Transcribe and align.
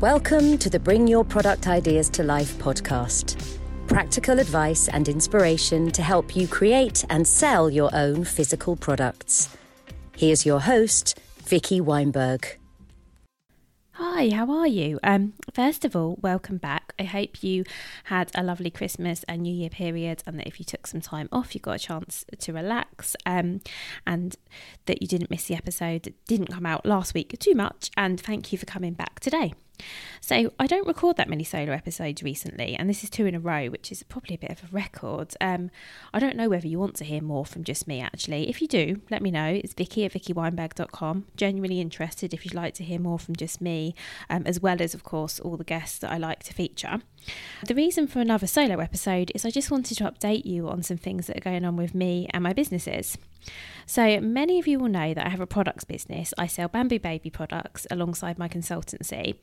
Welcome 0.00 0.58
to 0.58 0.70
the 0.70 0.78
Bring 0.78 1.08
Your 1.08 1.24
Product 1.24 1.66
Ideas 1.66 2.08
to 2.10 2.22
Life 2.22 2.56
podcast. 2.58 3.58
Practical 3.88 4.38
advice 4.38 4.86
and 4.86 5.08
inspiration 5.08 5.90
to 5.90 6.02
help 6.02 6.36
you 6.36 6.46
create 6.46 7.04
and 7.10 7.26
sell 7.26 7.68
your 7.68 7.90
own 7.92 8.22
physical 8.22 8.76
products. 8.76 9.56
Here's 10.16 10.46
your 10.46 10.60
host, 10.60 11.18
Vicky 11.38 11.80
Weinberg. 11.80 12.46
Hi, 13.94 14.28
how 14.28 14.48
are 14.52 14.68
you? 14.68 15.00
Um, 15.02 15.32
first 15.52 15.84
of 15.84 15.96
all, 15.96 16.16
welcome 16.22 16.58
back. 16.58 16.94
I 17.00 17.02
hope 17.02 17.42
you 17.42 17.64
had 18.04 18.30
a 18.36 18.44
lovely 18.44 18.70
Christmas 18.70 19.24
and 19.26 19.42
New 19.42 19.52
Year 19.52 19.68
period, 19.68 20.22
and 20.28 20.38
that 20.38 20.46
if 20.46 20.60
you 20.60 20.64
took 20.64 20.86
some 20.86 21.00
time 21.00 21.28
off, 21.32 21.56
you 21.56 21.60
got 21.60 21.74
a 21.74 21.78
chance 21.80 22.24
to 22.38 22.52
relax, 22.52 23.16
um, 23.26 23.62
and 24.06 24.36
that 24.86 25.02
you 25.02 25.08
didn't 25.08 25.32
miss 25.32 25.46
the 25.46 25.56
episode 25.56 26.04
that 26.04 26.24
didn't 26.26 26.52
come 26.52 26.66
out 26.66 26.86
last 26.86 27.14
week 27.14 27.36
too 27.40 27.56
much. 27.56 27.90
And 27.96 28.20
thank 28.20 28.52
you 28.52 28.58
for 28.58 28.66
coming 28.66 28.92
back 28.92 29.18
today. 29.18 29.54
So 30.20 30.52
I 30.58 30.66
don't 30.66 30.86
record 30.86 31.16
that 31.16 31.28
many 31.28 31.44
solo 31.44 31.72
episodes 31.72 32.22
recently, 32.22 32.74
and 32.74 32.88
this 32.88 33.02
is 33.04 33.10
two 33.10 33.26
in 33.26 33.34
a 33.34 33.40
row, 33.40 33.68
which 33.68 33.90
is 33.92 34.02
probably 34.02 34.34
a 34.34 34.38
bit 34.38 34.50
of 34.50 34.64
a 34.64 34.66
record. 34.70 35.34
Um, 35.40 35.70
I 36.12 36.18
don't 36.18 36.36
know 36.36 36.48
whether 36.48 36.66
you 36.66 36.78
want 36.78 36.96
to 36.96 37.04
hear 37.04 37.22
more 37.22 37.46
from 37.46 37.64
just 37.64 37.86
me, 37.86 38.00
actually. 38.00 38.48
If 38.48 38.60
you 38.60 38.68
do, 38.68 39.00
let 39.10 39.22
me 39.22 39.30
know. 39.30 39.60
It's 39.62 39.74
Vicky 39.74 40.04
at 40.04 40.12
vickyweinberg.com. 40.12 41.26
Genuinely 41.36 41.80
interested 41.80 42.34
if 42.34 42.44
you'd 42.44 42.54
like 42.54 42.74
to 42.74 42.84
hear 42.84 42.98
more 42.98 43.18
from 43.18 43.36
just 43.36 43.60
me, 43.60 43.94
um, 44.28 44.42
as 44.46 44.60
well 44.60 44.80
as, 44.80 44.94
of 44.94 45.04
course, 45.04 45.40
all 45.40 45.56
the 45.56 45.64
guests 45.64 45.98
that 45.98 46.12
I 46.12 46.18
like 46.18 46.42
to 46.44 46.54
feature. 46.54 47.00
The 47.64 47.74
reason 47.74 48.06
for 48.06 48.20
another 48.20 48.46
solo 48.46 48.78
episode 48.78 49.32
is 49.34 49.44
I 49.44 49.50
just 49.50 49.70
wanted 49.70 49.98
to 49.98 50.04
update 50.04 50.46
you 50.46 50.68
on 50.68 50.82
some 50.82 50.96
things 50.96 51.26
that 51.26 51.36
are 51.36 51.50
going 51.50 51.64
on 51.64 51.76
with 51.76 51.94
me 51.94 52.28
and 52.30 52.42
my 52.42 52.52
businesses. 52.52 53.18
So, 53.86 54.20
many 54.20 54.58
of 54.58 54.66
you 54.66 54.78
will 54.78 54.88
know 54.88 55.14
that 55.14 55.26
I 55.26 55.30
have 55.30 55.40
a 55.40 55.46
products 55.46 55.84
business. 55.84 56.34
I 56.36 56.46
sell 56.46 56.68
bamboo 56.68 56.98
baby 56.98 57.30
products 57.30 57.86
alongside 57.90 58.38
my 58.38 58.48
consultancy. 58.48 59.36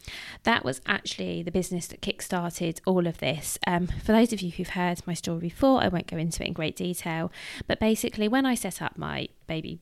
That 0.44 0.64
was 0.64 0.82
actually 0.86 1.42
the 1.42 1.52
business 1.52 1.88
that 1.88 2.02
kickstarted 2.02 2.80
all 2.86 3.08
of 3.08 3.18
this. 3.18 3.58
Um, 3.66 3.88
for 3.88 4.12
those 4.12 4.32
of 4.34 4.42
you 4.42 4.52
who've 4.52 4.70
heard 4.70 5.06
my 5.08 5.16
story 5.16 5.40
before, 5.40 5.84
I 5.84 5.88
won't 5.88 6.08
go 6.08 6.18
into 6.18 6.44
it 6.44 6.48
in 6.48 6.54
great 6.54 6.76
detail. 6.76 7.32
But 7.66 7.80
basically, 7.80 8.28
when 8.28 8.46
I 8.46 8.54
set 8.54 8.82
up 8.82 8.98
my 8.98 9.30
baby 9.48 9.80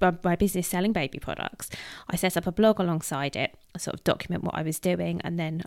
my 0.00 0.36
business 0.36 0.66
selling 0.68 0.92
baby 0.92 1.18
products, 1.18 1.70
I 2.08 2.16
set 2.16 2.36
up 2.36 2.46
a 2.46 2.52
blog 2.52 2.78
alongside 2.80 3.36
it, 3.36 3.54
sort 3.76 3.94
of 3.94 4.04
document 4.04 4.44
what 4.44 4.56
I 4.56 4.62
was 4.62 4.78
doing, 4.78 5.20
and 5.22 5.38
then 5.38 5.62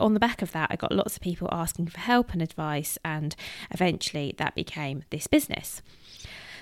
on 0.00 0.14
the 0.14 0.20
back 0.20 0.42
of 0.42 0.52
that, 0.52 0.68
I 0.70 0.76
got 0.76 0.92
lots 0.92 1.16
of 1.16 1.22
people 1.22 1.48
asking 1.52 1.88
for 1.88 2.00
help 2.00 2.32
and 2.32 2.42
advice, 2.42 2.98
and 3.04 3.34
eventually 3.70 4.34
that 4.38 4.54
became 4.54 5.04
this 5.10 5.26
business. 5.26 5.82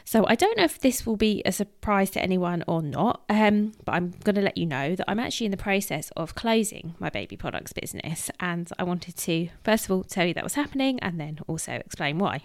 So 0.05 0.27
I 0.27 0.35
don't 0.35 0.59
know 0.59 0.65
if 0.65 0.81
this 0.81 1.07
will 1.07 1.17
be 1.17 1.43
a 1.45 1.53
surprise 1.53 2.11
to 2.11 2.23
anyone 2.23 2.65
or 2.67 2.83
not, 2.83 3.23
um, 3.29 3.73
but 3.85 3.93
I'm 3.93 4.15
going 4.25 4.35
to 4.35 4.43
let 4.43 4.59
you 4.59 4.67
know 4.67 4.97
that 4.97 5.09
I'm 5.09 5.21
actually 5.21 5.45
in 5.45 5.53
the 5.53 5.57
process 5.57 6.11
of 6.17 6.35
closing 6.35 6.97
my 6.99 7.09
baby 7.09 7.37
products 7.37 7.73
business, 7.73 8.31
and 8.41 8.69
I 8.79 8.85
wanted 8.85 9.17
to 9.17 9.49
first 9.63 9.85
of 9.85 9.93
all 9.93 10.03
tell 10.03 10.27
you 10.27 10.35
that 10.35 10.45
was 10.45 10.55
happening, 10.55 10.99
and 11.01 11.21
then 11.21 11.39
also 11.47 11.73
explain 11.73 12.19
why. 12.19 12.43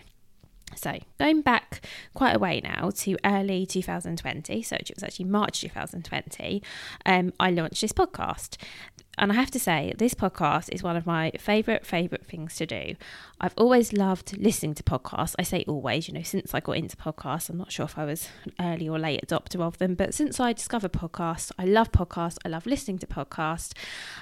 So, 0.75 0.99
going 1.17 1.41
back 1.41 1.85
quite 2.13 2.35
a 2.35 2.39
way 2.39 2.61
now 2.63 2.91
to 2.91 3.17
early 3.25 3.65
2020, 3.65 4.61
so 4.61 4.75
it 4.75 4.91
was 4.93 5.03
actually 5.03 5.25
March 5.25 5.61
2020, 5.61 6.61
um, 7.05 7.33
I 7.39 7.51
launched 7.51 7.81
this 7.81 7.93
podcast. 7.93 8.57
And 9.19 9.31
I 9.31 9.35
have 9.35 9.49
to 9.51 9.59
say, 9.59 9.95
this 9.97 10.13
podcast 10.13 10.69
is 10.71 10.83
one 10.83 10.95
of 10.95 11.07
my 11.07 11.31
favourite, 11.39 11.87
favourite 11.87 12.23
things 12.23 12.55
to 12.57 12.67
do. 12.67 12.93
I've 13.41 13.55
always 13.57 13.91
loved 13.91 14.37
listening 14.37 14.75
to 14.75 14.83
podcasts. 14.83 15.33
I 15.39 15.43
say 15.43 15.65
always, 15.67 16.07
you 16.07 16.13
know, 16.13 16.21
since 16.21 16.53
I 16.53 16.59
got 16.59 16.77
into 16.77 16.95
podcasts, 16.95 17.49
I'm 17.49 17.57
not 17.57 17.71
sure 17.71 17.85
if 17.85 17.97
I 17.97 18.05
was 18.05 18.29
early 18.59 18.87
or 18.87 18.99
late 18.99 19.25
adopter 19.25 19.59
of 19.59 19.79
them, 19.79 19.95
but 19.95 20.13
since 20.13 20.39
I 20.39 20.53
discovered 20.53 20.93
podcasts, 20.93 21.51
I 21.57 21.65
love 21.65 21.91
podcasts. 21.91 22.37
I 22.45 22.49
love 22.49 22.67
listening 22.67 22.99
to 22.99 23.07
podcasts. 23.07 23.73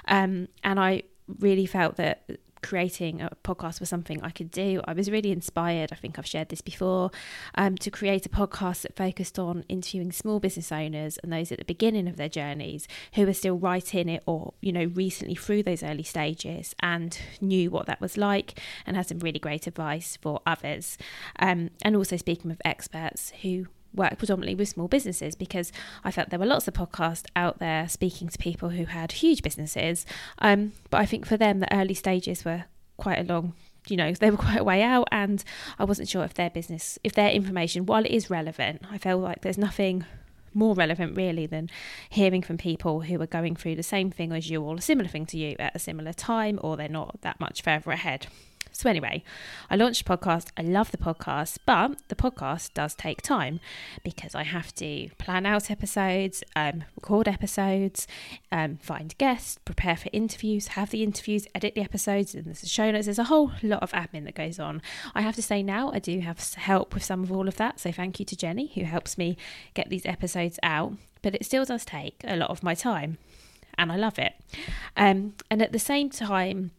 Um, 0.08 0.48
and 0.64 0.80
I 0.80 1.02
really 1.26 1.66
felt 1.66 1.96
that 1.96 2.30
creating 2.66 3.22
a 3.22 3.30
podcast 3.44 3.78
was 3.78 3.88
something 3.88 4.20
I 4.22 4.30
could 4.30 4.50
do. 4.50 4.80
I 4.86 4.92
was 4.92 5.08
really 5.08 5.30
inspired, 5.30 5.92
I 5.92 5.96
think 5.96 6.18
I've 6.18 6.26
shared 6.26 6.48
this 6.48 6.60
before, 6.60 7.12
um, 7.54 7.76
to 7.76 7.92
create 7.92 8.26
a 8.26 8.28
podcast 8.28 8.82
that 8.82 8.96
focused 8.96 9.38
on 9.38 9.64
interviewing 9.68 10.10
small 10.10 10.40
business 10.40 10.72
owners 10.72 11.16
and 11.18 11.32
those 11.32 11.52
at 11.52 11.58
the 11.58 11.64
beginning 11.64 12.08
of 12.08 12.16
their 12.16 12.28
journeys 12.28 12.88
who 13.14 13.28
are 13.28 13.32
still 13.32 13.56
right 13.56 13.94
in 13.94 14.08
it 14.08 14.24
or, 14.26 14.54
you 14.60 14.72
know, 14.72 14.86
recently 14.94 15.36
through 15.36 15.62
those 15.62 15.84
early 15.84 16.02
stages 16.02 16.74
and 16.80 17.20
knew 17.40 17.70
what 17.70 17.86
that 17.86 18.00
was 18.00 18.16
like 18.16 18.60
and 18.84 18.96
had 18.96 19.06
some 19.06 19.20
really 19.20 19.38
great 19.38 19.68
advice 19.68 20.18
for 20.20 20.40
others. 20.44 20.98
Um, 21.38 21.70
and 21.82 21.94
also 21.94 22.16
speaking 22.16 22.50
with 22.50 22.60
experts 22.64 23.32
who 23.42 23.68
work 23.96 24.18
predominantly 24.18 24.54
with 24.54 24.68
small 24.68 24.88
businesses 24.88 25.34
because 25.34 25.72
I 26.04 26.10
felt 26.10 26.30
there 26.30 26.38
were 26.38 26.46
lots 26.46 26.68
of 26.68 26.74
podcasts 26.74 27.26
out 27.34 27.58
there 27.58 27.88
speaking 27.88 28.28
to 28.28 28.38
people 28.38 28.70
who 28.70 28.84
had 28.84 29.12
huge 29.12 29.42
businesses. 29.42 30.06
Um, 30.38 30.72
but 30.90 31.00
I 31.00 31.06
think 31.06 31.26
for 31.26 31.36
them, 31.36 31.60
the 31.60 31.74
early 31.74 31.94
stages 31.94 32.44
were 32.44 32.64
quite 32.96 33.18
a 33.18 33.24
long 33.24 33.54
you 33.88 33.96
know 33.96 34.12
they 34.20 34.30
were 34.30 34.36
quite 34.36 34.58
a 34.58 34.64
way 34.64 34.82
out 34.82 35.06
and 35.12 35.44
i 35.78 35.84
wasn't 35.84 36.08
sure 36.08 36.24
if 36.24 36.34
their 36.34 36.50
business 36.50 36.98
if 37.04 37.12
their 37.12 37.30
information 37.30 37.86
while 37.86 38.04
it 38.04 38.10
is 38.10 38.30
relevant 38.30 38.82
i 38.90 38.98
feel 38.98 39.18
like 39.18 39.42
there's 39.42 39.58
nothing 39.58 40.04
more 40.54 40.74
relevant 40.74 41.14
really 41.16 41.46
than 41.46 41.68
hearing 42.08 42.42
from 42.42 42.56
people 42.56 43.02
who 43.02 43.20
are 43.20 43.26
going 43.26 43.54
through 43.54 43.76
the 43.76 43.82
same 43.82 44.10
thing 44.10 44.32
as 44.32 44.48
you 44.48 44.62
or 44.62 44.74
a 44.76 44.80
similar 44.80 45.08
thing 45.08 45.26
to 45.26 45.36
you 45.36 45.54
at 45.58 45.76
a 45.76 45.78
similar 45.78 46.12
time 46.12 46.58
or 46.62 46.76
they're 46.76 46.88
not 46.88 47.20
that 47.20 47.38
much 47.38 47.62
further 47.62 47.90
ahead 47.90 48.26
so, 48.76 48.90
anyway, 48.90 49.24
I 49.70 49.76
launched 49.76 50.02
a 50.02 50.04
podcast. 50.04 50.48
I 50.54 50.60
love 50.60 50.90
the 50.90 50.98
podcast, 50.98 51.56
but 51.64 51.96
the 52.08 52.14
podcast 52.14 52.74
does 52.74 52.94
take 52.94 53.22
time 53.22 53.58
because 54.04 54.34
I 54.34 54.42
have 54.42 54.74
to 54.74 55.08
plan 55.16 55.46
out 55.46 55.70
episodes, 55.70 56.44
um, 56.54 56.84
record 56.94 57.26
episodes, 57.26 58.06
um, 58.52 58.76
find 58.76 59.16
guests, 59.16 59.58
prepare 59.64 59.96
for 59.96 60.10
interviews, 60.12 60.68
have 60.68 60.90
the 60.90 61.02
interviews, 61.02 61.46
edit 61.54 61.74
the 61.74 61.80
episodes, 61.80 62.34
and 62.34 62.44
there's 62.44 62.62
a 62.62 62.68
show 62.68 62.90
notes. 62.90 63.06
There's 63.06 63.18
a 63.18 63.24
whole 63.24 63.52
lot 63.62 63.82
of 63.82 63.92
admin 63.92 64.24
that 64.24 64.34
goes 64.34 64.58
on. 64.58 64.82
I 65.14 65.22
have 65.22 65.36
to 65.36 65.42
say 65.42 65.62
now, 65.62 65.90
I 65.92 65.98
do 65.98 66.20
have 66.20 66.38
help 66.54 66.92
with 66.92 67.02
some 67.02 67.22
of 67.22 67.32
all 67.32 67.48
of 67.48 67.56
that. 67.56 67.80
So, 67.80 67.90
thank 67.92 68.20
you 68.20 68.26
to 68.26 68.36
Jenny 68.36 68.72
who 68.74 68.84
helps 68.84 69.16
me 69.16 69.38
get 69.72 69.88
these 69.88 70.04
episodes 70.04 70.58
out, 70.62 70.92
but 71.22 71.34
it 71.34 71.46
still 71.46 71.64
does 71.64 71.86
take 71.86 72.20
a 72.24 72.36
lot 72.36 72.50
of 72.50 72.62
my 72.62 72.74
time 72.74 73.16
and 73.78 73.92
I 73.92 73.96
love 73.96 74.18
it. 74.18 74.34
Um, 74.96 75.34
and 75.50 75.62
at 75.62 75.72
the 75.72 75.78
same 75.78 76.10
time, 76.10 76.72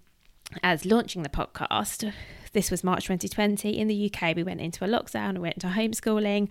as 0.63 0.85
launching 0.85 1.23
the 1.23 1.29
podcast. 1.29 2.11
This 2.53 2.71
was 2.71 2.83
March 2.83 3.05
2020. 3.05 3.77
In 3.77 3.87
the 3.87 4.11
UK, 4.11 4.35
we 4.35 4.43
went 4.43 4.61
into 4.61 4.85
a 4.85 4.87
lockdown, 4.87 5.33
we 5.33 5.39
went 5.39 5.55
into 5.55 5.67
homeschooling. 5.67 6.49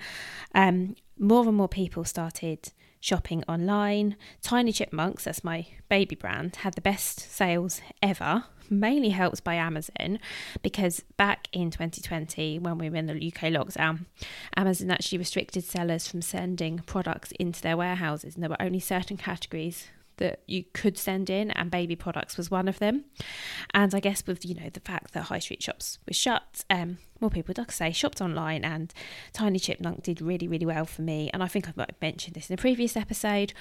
Um, 0.54 0.96
more 1.19 1.46
and 1.46 1.56
more 1.56 1.69
people 1.69 2.04
started 2.04 2.72
shopping 3.00 3.43
online. 3.48 4.16
Tiny 4.43 4.72
Chipmunks, 4.72 5.25
that's 5.25 5.44
my 5.44 5.66
baby 5.88 6.14
brand, 6.14 6.56
had 6.56 6.75
the 6.75 6.81
best 6.81 7.20
sales 7.20 7.81
ever, 8.02 8.44
mainly 8.69 9.10
helped 9.10 9.44
by 9.44 9.54
Amazon 9.54 10.19
because 10.62 11.02
back 11.16 11.49
in 11.52 11.70
2020, 11.70 12.58
when 12.58 12.78
we 12.78 12.90
were 12.90 12.96
in 12.96 13.06
the 13.06 13.14
UK 13.14 13.52
lockdown, 13.52 14.06
Amazon 14.56 14.90
actually 14.90 15.19
restricted 15.19 15.64
sellers 15.64 16.08
from 16.08 16.20
sending 16.20 16.78
products 16.81 17.32
into 17.38 17.62
their 17.62 17.76
warehouses, 17.76 18.34
and 18.34 18.42
there 18.42 18.50
were 18.50 18.62
only 18.62 18.81
certain 18.81 19.16
categories 19.16 19.88
that 20.18 20.40
you 20.46 20.64
could 20.72 20.98
send 20.98 21.30
in, 21.30 21.50
and 21.50 21.70
baby 21.70 21.96
products 21.96 22.36
was 22.36 22.50
one 22.50 22.68
of 22.68 22.78
them. 22.78 23.04
And 23.74 23.94
I 23.94 24.00
guess 24.00 24.26
with 24.26 24.44
you 24.44 24.54
know 24.54 24.70
the 24.72 24.80
fact 24.80 25.12
that 25.12 25.24
high 25.24 25.38
street 25.38 25.62
shops 25.62 25.98
were 26.06 26.14
shut, 26.14 26.64
um, 26.70 26.98
more 27.20 27.30
people, 27.30 27.54
like 27.56 27.70
I 27.70 27.72
say, 27.72 27.92
shopped 27.92 28.20
online, 28.20 28.64
and 28.64 28.92
Tiny 29.32 29.58
Chipmunk 29.58 30.02
did 30.02 30.20
really 30.20 30.48
really 30.48 30.66
well 30.66 30.84
for 30.84 31.02
me. 31.02 31.30
And 31.32 31.42
I 31.42 31.48
think 31.48 31.68
I 31.68 31.72
might 31.76 31.90
have 31.90 32.02
mentioned 32.02 32.34
this 32.34 32.50
in 32.50 32.54
a 32.54 32.58
previous 32.58 32.96
episode. 32.96 33.52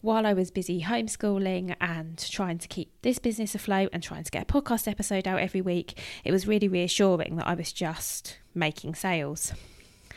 While 0.00 0.26
I 0.26 0.34
was 0.34 0.50
busy 0.50 0.82
homeschooling 0.82 1.74
and 1.80 2.18
trying 2.18 2.58
to 2.58 2.68
keep 2.68 2.92
this 3.02 3.18
business 3.18 3.54
afloat 3.54 3.90
and 3.92 4.02
trying 4.02 4.24
to 4.24 4.30
get 4.30 4.42
a 4.42 4.52
podcast 4.52 4.86
episode 4.86 5.26
out 5.26 5.40
every 5.40 5.62
week, 5.62 5.98
it 6.24 6.32
was 6.32 6.46
really 6.46 6.68
reassuring 6.68 7.36
that 7.36 7.46
I 7.46 7.54
was 7.54 7.72
just 7.72 8.38
making 8.54 8.94
sales. 8.94 9.52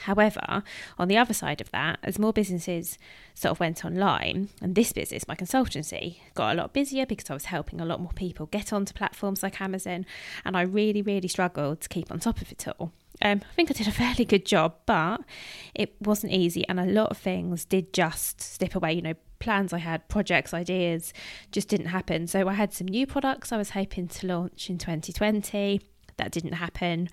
However, 0.03 0.63
on 0.97 1.07
the 1.07 1.17
other 1.17 1.33
side 1.33 1.61
of 1.61 1.71
that, 1.71 1.99
as 2.03 2.19
more 2.19 2.33
businesses 2.33 2.97
sort 3.33 3.51
of 3.51 3.59
went 3.59 3.83
online, 3.85 4.49
and 4.61 4.75
this 4.75 4.94
business, 4.94 5.27
my 5.27 5.35
consultancy, 5.35 6.17
got 6.33 6.55
a 6.55 6.57
lot 6.57 6.73
busier 6.73 7.05
because 7.05 7.29
I 7.29 7.33
was 7.33 7.45
helping 7.45 7.81
a 7.81 7.85
lot 7.85 8.01
more 8.01 8.13
people 8.13 8.45
get 8.47 8.73
onto 8.73 8.94
platforms 8.94 9.44
like 9.44 9.61
Amazon, 9.61 10.05
and 10.45 10.55
I 10.55 10.61
really, 10.61 11.01
really 11.01 11.27
struggled 11.27 11.81
to 11.81 11.89
keep 11.89 12.11
on 12.11 12.19
top 12.19 12.41
of 12.41 12.51
it 12.51 12.67
all. 12.67 12.91
Um, 13.21 13.41
I 13.44 13.53
think 13.55 13.71
I 13.71 13.73
did 13.73 13.88
a 13.88 13.91
fairly 14.03 14.25
good 14.25 14.45
job, 14.45 14.75
but 14.85 15.21
it 15.73 15.95
wasn't 15.99 16.33
easy, 16.33 16.67
and 16.67 16.79
a 16.79 16.85
lot 16.85 17.11
of 17.11 17.17
things 17.17 17.65
did 17.65 17.94
just 17.94 18.41
slip 18.41 18.75
away. 18.75 18.94
You 18.94 19.01
know, 19.01 19.13
plans 19.39 19.73
I 19.73 19.79
had, 19.79 20.07
projects, 20.09 20.53
ideas 20.53 21.13
just 21.51 21.67
didn't 21.69 21.88
happen. 21.88 22.27
So 22.27 22.47
I 22.47 22.53
had 22.53 22.73
some 22.73 22.88
new 22.88 23.05
products 23.07 23.51
I 23.51 23.57
was 23.57 23.71
hoping 23.71 24.07
to 24.07 24.27
launch 24.27 24.69
in 24.69 24.77
2020 24.77 25.81
that 26.17 26.31
didn't 26.31 26.53
happen. 26.53 27.09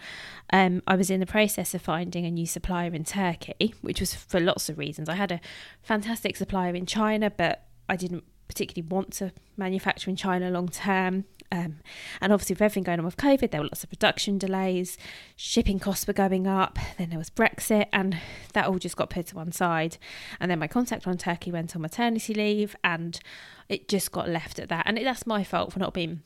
Um, 0.52 0.82
I 0.86 0.96
was 0.96 1.10
in 1.10 1.20
the 1.20 1.26
process 1.26 1.74
of 1.74 1.82
finding 1.82 2.24
a 2.24 2.30
new 2.30 2.46
supplier 2.46 2.92
in 2.92 3.04
Turkey, 3.04 3.74
which 3.80 4.00
was 4.00 4.14
for 4.14 4.40
lots 4.40 4.68
of 4.68 4.78
reasons. 4.78 5.08
I 5.08 5.14
had 5.14 5.32
a 5.32 5.40
fantastic 5.82 6.36
supplier 6.36 6.74
in 6.74 6.86
China, 6.86 7.30
but 7.30 7.66
I 7.88 7.96
didn't 7.96 8.24
particularly 8.48 8.88
want 8.88 9.12
to 9.14 9.32
manufacture 9.56 10.10
in 10.10 10.16
China 10.16 10.50
long 10.50 10.68
term. 10.68 11.24
Um, 11.52 11.76
and 12.20 12.32
obviously, 12.32 12.54
with 12.54 12.62
everything 12.62 12.82
going 12.82 12.98
on 12.98 13.04
with 13.04 13.16
COVID, 13.16 13.50
there 13.50 13.60
were 13.60 13.66
lots 13.66 13.84
of 13.84 13.90
production 13.90 14.38
delays, 14.38 14.98
shipping 15.36 15.78
costs 15.78 16.06
were 16.06 16.12
going 16.12 16.46
up, 16.46 16.78
then 16.98 17.10
there 17.10 17.18
was 17.18 17.30
Brexit, 17.30 17.86
and 17.92 18.18
that 18.54 18.66
all 18.66 18.78
just 18.78 18.96
got 18.96 19.10
put 19.10 19.26
to 19.28 19.36
one 19.36 19.52
side. 19.52 19.98
And 20.40 20.50
then 20.50 20.58
my 20.58 20.66
contact 20.66 21.06
on 21.06 21.16
Turkey 21.16 21.52
went 21.52 21.76
on 21.76 21.82
maternity 21.82 22.34
leave, 22.34 22.74
and 22.82 23.20
it 23.68 23.88
just 23.88 24.10
got 24.10 24.28
left 24.28 24.58
at 24.58 24.68
that. 24.70 24.84
And 24.86 24.98
it, 24.98 25.04
that's 25.04 25.26
my 25.26 25.44
fault 25.44 25.72
for 25.72 25.78
not 25.78 25.94
being 25.94 26.22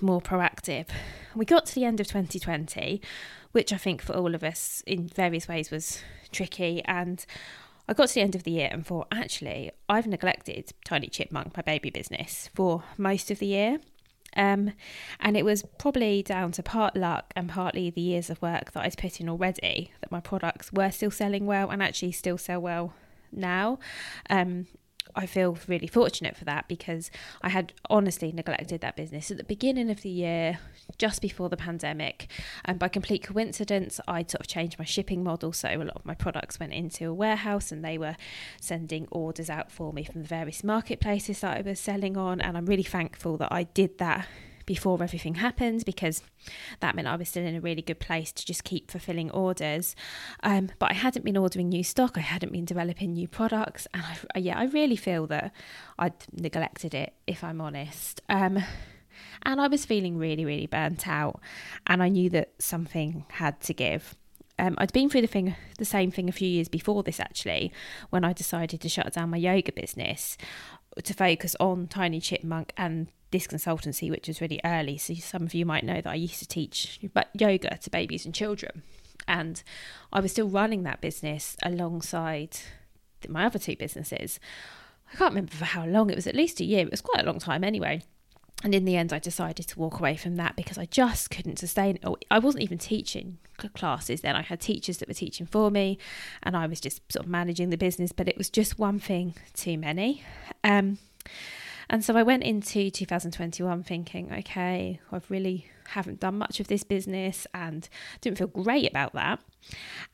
more 0.00 0.20
proactive. 0.20 0.86
We 1.34 1.44
got 1.44 1.66
to 1.66 1.74
the 1.74 1.84
end 1.84 2.00
of 2.00 2.06
2020, 2.06 3.00
which 3.52 3.72
I 3.72 3.76
think 3.76 4.02
for 4.02 4.14
all 4.14 4.34
of 4.34 4.42
us 4.42 4.82
in 4.86 5.08
various 5.08 5.48
ways 5.48 5.70
was 5.70 6.02
tricky. 6.32 6.82
And 6.84 7.24
I 7.88 7.94
got 7.94 8.08
to 8.08 8.14
the 8.14 8.20
end 8.20 8.34
of 8.34 8.44
the 8.44 8.52
year 8.52 8.68
and 8.70 8.86
thought, 8.86 9.08
actually, 9.12 9.70
I've 9.88 10.06
neglected 10.06 10.72
Tiny 10.84 11.08
Chipmunk, 11.08 11.56
my 11.56 11.62
baby 11.62 11.90
business, 11.90 12.48
for 12.54 12.84
most 12.96 13.30
of 13.30 13.38
the 13.38 13.46
year. 13.46 13.78
Um, 14.36 14.72
and 15.18 15.36
it 15.36 15.44
was 15.44 15.64
probably 15.78 16.22
down 16.22 16.52
to 16.52 16.62
part 16.62 16.96
luck 16.96 17.32
and 17.34 17.48
partly 17.48 17.90
the 17.90 18.00
years 18.00 18.30
of 18.30 18.40
work 18.40 18.72
that 18.72 18.84
I'd 18.84 18.96
put 18.96 19.20
in 19.20 19.28
already 19.28 19.92
that 20.00 20.12
my 20.12 20.20
products 20.20 20.72
were 20.72 20.90
still 20.90 21.10
selling 21.10 21.46
well 21.46 21.70
and 21.70 21.82
actually 21.82 22.12
still 22.12 22.38
sell 22.38 22.60
well 22.60 22.94
now. 23.32 23.78
Um, 24.28 24.66
I 25.20 25.26
feel 25.26 25.58
really 25.68 25.86
fortunate 25.86 26.34
for 26.34 26.46
that 26.46 26.66
because 26.66 27.10
I 27.42 27.50
had 27.50 27.74
honestly 27.90 28.32
neglected 28.32 28.80
that 28.80 28.96
business 28.96 29.30
at 29.30 29.36
the 29.36 29.44
beginning 29.44 29.90
of 29.90 30.00
the 30.00 30.08
year, 30.08 30.58
just 30.96 31.20
before 31.20 31.50
the 31.50 31.58
pandemic. 31.58 32.28
And 32.64 32.78
by 32.78 32.88
complete 32.88 33.22
coincidence, 33.24 34.00
I'd 34.08 34.30
sort 34.30 34.40
of 34.40 34.46
changed 34.46 34.78
my 34.78 34.86
shipping 34.86 35.22
model. 35.22 35.52
So 35.52 35.68
a 35.68 35.76
lot 35.76 35.96
of 35.96 36.06
my 36.06 36.14
products 36.14 36.58
went 36.58 36.72
into 36.72 37.10
a 37.10 37.12
warehouse 37.12 37.70
and 37.70 37.84
they 37.84 37.98
were 37.98 38.16
sending 38.62 39.06
orders 39.10 39.50
out 39.50 39.70
for 39.70 39.92
me 39.92 40.04
from 40.04 40.22
the 40.22 40.28
various 40.28 40.64
marketplaces 40.64 41.40
that 41.40 41.58
I 41.58 41.60
was 41.60 41.78
selling 41.78 42.16
on. 42.16 42.40
And 42.40 42.56
I'm 42.56 42.64
really 42.64 42.82
thankful 42.82 43.36
that 43.36 43.52
I 43.52 43.64
did 43.64 43.98
that 43.98 44.26
before 44.70 45.02
everything 45.02 45.34
happened 45.34 45.84
because 45.84 46.22
that 46.78 46.94
meant 46.94 47.08
I 47.08 47.16
was 47.16 47.28
still 47.28 47.44
in 47.44 47.56
a 47.56 47.60
really 47.60 47.82
good 47.82 47.98
place 47.98 48.30
to 48.30 48.46
just 48.46 48.62
keep 48.62 48.88
fulfilling 48.88 49.28
orders. 49.32 49.96
Um, 50.44 50.70
but 50.78 50.92
I 50.92 50.94
hadn't 50.94 51.24
been 51.24 51.36
ordering 51.36 51.70
new 51.70 51.82
stock, 51.82 52.16
I 52.16 52.20
hadn't 52.20 52.52
been 52.52 52.66
developing 52.66 53.14
new 53.14 53.26
products, 53.26 53.88
and 53.92 54.04
I, 54.04 54.38
yeah, 54.38 54.56
I 54.56 54.66
really 54.66 54.94
feel 54.94 55.26
that 55.26 55.52
I'd 55.98 56.14
neglected 56.32 56.94
it, 56.94 57.14
if 57.26 57.42
I'm 57.42 57.60
honest. 57.60 58.20
Um, 58.28 58.62
and 59.42 59.60
I 59.60 59.66
was 59.66 59.84
feeling 59.84 60.16
really, 60.16 60.44
really 60.44 60.68
burnt 60.68 61.08
out, 61.08 61.40
and 61.88 62.00
I 62.00 62.08
knew 62.08 62.30
that 62.30 62.52
something 62.60 63.24
had 63.28 63.60
to 63.62 63.74
give. 63.74 64.14
Um, 64.56 64.76
I'd 64.78 64.92
been 64.92 65.10
through 65.10 65.22
the 65.22 65.26
thing, 65.26 65.56
the 65.78 65.84
same 65.84 66.12
thing 66.12 66.28
a 66.28 66.32
few 66.32 66.48
years 66.48 66.68
before 66.68 67.02
this 67.02 67.18
actually, 67.18 67.72
when 68.10 68.22
I 68.22 68.32
decided 68.32 68.80
to 68.82 68.88
shut 68.88 69.12
down 69.14 69.30
my 69.30 69.36
yoga 69.36 69.72
business 69.72 70.38
to 71.02 71.12
focus 71.12 71.56
on 71.58 71.88
Tiny 71.88 72.20
Chipmunk 72.20 72.72
and 72.76 73.08
this 73.30 73.46
consultancy, 73.46 74.10
which 74.10 74.28
was 74.28 74.40
really 74.40 74.60
early. 74.64 74.98
So 74.98 75.14
some 75.14 75.42
of 75.42 75.54
you 75.54 75.64
might 75.64 75.84
know 75.84 76.00
that 76.00 76.06
I 76.06 76.14
used 76.14 76.38
to 76.40 76.48
teach 76.48 77.00
yoga 77.34 77.78
to 77.78 77.90
babies 77.90 78.24
and 78.24 78.34
children, 78.34 78.82
and 79.28 79.62
I 80.12 80.20
was 80.20 80.32
still 80.32 80.48
running 80.48 80.82
that 80.84 81.00
business 81.00 81.56
alongside 81.62 82.58
my 83.28 83.44
other 83.44 83.58
two 83.58 83.76
businesses. 83.76 84.40
I 85.12 85.16
can't 85.16 85.32
remember 85.32 85.52
for 85.52 85.64
how 85.64 85.86
long. 85.86 86.10
It 86.10 86.16
was 86.16 86.26
at 86.26 86.36
least 86.36 86.60
a 86.60 86.64
year. 86.64 86.86
It 86.86 86.90
was 86.90 87.00
quite 87.00 87.22
a 87.22 87.26
long 87.26 87.38
time 87.38 87.64
anyway. 87.64 88.02
And 88.62 88.74
in 88.74 88.84
the 88.84 88.96
end, 88.96 89.12
I 89.12 89.18
decided 89.18 89.66
to 89.68 89.78
walk 89.78 89.98
away 89.98 90.16
from 90.16 90.36
that 90.36 90.54
because 90.54 90.76
I 90.76 90.84
just 90.84 91.30
couldn't 91.30 91.58
sustain 91.58 91.96
it. 91.96 92.24
I 92.30 92.38
wasn't 92.38 92.62
even 92.64 92.76
teaching 92.76 93.38
classes 93.74 94.20
then. 94.20 94.36
I 94.36 94.42
had 94.42 94.60
teachers 94.60 94.98
that 94.98 95.08
were 95.08 95.14
teaching 95.14 95.46
for 95.46 95.70
me, 95.70 95.98
and 96.42 96.56
I 96.56 96.66
was 96.66 96.80
just 96.80 97.00
sort 97.10 97.24
of 97.24 97.30
managing 97.30 97.70
the 97.70 97.78
business. 97.78 98.12
But 98.12 98.28
it 98.28 98.36
was 98.36 98.50
just 98.50 98.78
one 98.78 98.98
thing 98.98 99.34
too 99.54 99.78
many. 99.78 100.22
Um, 100.62 100.98
and 101.90 102.04
so 102.04 102.16
I 102.16 102.22
went 102.22 102.44
into 102.44 102.88
2021 102.88 103.82
thinking, 103.82 104.32
okay, 104.32 105.00
I've 105.10 105.28
really 105.28 105.66
haven't 105.88 106.20
done 106.20 106.38
much 106.38 106.60
of 106.60 106.68
this 106.68 106.84
business 106.84 107.48
and 107.52 107.88
didn't 108.20 108.38
feel 108.38 108.46
great 108.46 108.88
about 108.88 109.12
that. 109.14 109.40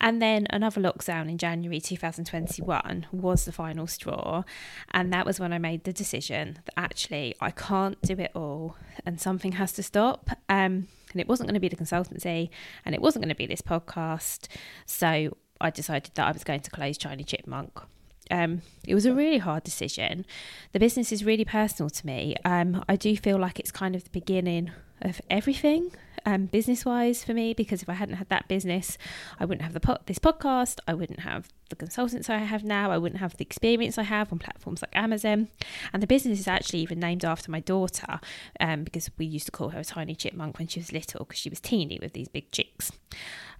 And 0.00 0.22
then 0.22 0.46
another 0.48 0.80
lockdown 0.80 1.28
in 1.28 1.36
January 1.36 1.78
2021 1.78 3.06
was 3.12 3.44
the 3.44 3.52
final 3.52 3.86
straw. 3.86 4.44
And 4.92 5.12
that 5.12 5.26
was 5.26 5.38
when 5.38 5.52
I 5.52 5.58
made 5.58 5.84
the 5.84 5.92
decision 5.92 6.60
that 6.64 6.74
actually 6.78 7.34
I 7.42 7.50
can't 7.50 8.00
do 8.00 8.14
it 8.14 8.30
all 8.34 8.76
and 9.04 9.20
something 9.20 9.52
has 9.52 9.72
to 9.74 9.82
stop. 9.82 10.30
Um, 10.48 10.88
and 11.12 11.20
it 11.20 11.28
wasn't 11.28 11.48
going 11.48 11.54
to 11.54 11.60
be 11.60 11.68
the 11.68 11.76
consultancy 11.76 12.48
and 12.86 12.94
it 12.94 13.02
wasn't 13.02 13.22
going 13.22 13.34
to 13.34 13.36
be 13.36 13.46
this 13.46 13.60
podcast. 13.60 14.48
So 14.86 15.36
I 15.60 15.68
decided 15.68 16.12
that 16.14 16.26
I 16.26 16.32
was 16.32 16.42
going 16.42 16.60
to 16.60 16.70
close 16.70 16.96
Tiny 16.96 17.22
Chipmunk. 17.22 17.82
Um, 18.30 18.62
it 18.86 18.94
was 18.94 19.06
a 19.06 19.14
really 19.14 19.38
hard 19.38 19.64
decision. 19.64 20.24
The 20.72 20.80
business 20.80 21.12
is 21.12 21.24
really 21.24 21.44
personal 21.44 21.90
to 21.90 22.06
me. 22.06 22.36
Um, 22.44 22.84
I 22.88 22.96
do 22.96 23.16
feel 23.16 23.38
like 23.38 23.58
it's 23.58 23.70
kind 23.70 23.94
of 23.94 24.04
the 24.04 24.10
beginning 24.10 24.70
of 25.02 25.20
everything 25.30 25.90
um, 26.26 26.46
business 26.46 26.84
wise 26.84 27.22
for 27.22 27.32
me 27.32 27.54
because 27.54 27.82
if 27.82 27.88
I 27.88 27.94
hadn't 27.94 28.16
had 28.16 28.28
that 28.28 28.48
business, 28.48 28.98
I 29.38 29.44
wouldn't 29.44 29.62
have 29.62 29.72
the 29.72 29.80
po- 29.80 29.98
this 30.06 30.18
podcast, 30.18 30.80
I 30.86 30.92
wouldn't 30.92 31.20
have 31.20 31.48
the 31.70 31.76
consultants 31.76 32.28
I 32.28 32.38
have 32.38 32.64
now, 32.64 32.90
I 32.90 32.98
wouldn't 32.98 33.20
have 33.20 33.36
the 33.36 33.44
experience 33.44 33.96
I 33.96 34.02
have 34.02 34.32
on 34.32 34.40
platforms 34.40 34.82
like 34.82 34.94
Amazon. 34.94 35.48
And 35.92 36.02
the 36.02 36.06
business 36.06 36.40
is 36.40 36.48
actually 36.48 36.80
even 36.80 36.98
named 36.98 37.24
after 37.24 37.50
my 37.50 37.60
daughter 37.60 38.20
um, 38.58 38.82
because 38.84 39.08
we 39.16 39.24
used 39.24 39.46
to 39.46 39.52
call 39.52 39.70
her 39.70 39.80
a 39.80 39.84
tiny 39.84 40.16
chipmunk 40.16 40.58
when 40.58 40.66
she 40.66 40.80
was 40.80 40.92
little 40.92 41.24
because 41.24 41.38
she 41.38 41.48
was 41.48 41.60
teeny 41.60 41.98
with 42.02 42.12
these 42.12 42.28
big 42.28 42.50
chicks. 42.50 42.90